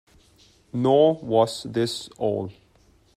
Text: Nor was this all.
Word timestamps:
Nor 0.73 1.19
was 1.21 1.61
this 1.61 2.09
all. 2.17 2.51